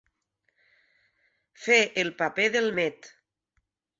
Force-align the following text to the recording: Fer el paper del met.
Fer 1.65 1.77
el 2.05 2.11
paper 2.23 2.47
del 2.57 2.73
met. 2.81 3.13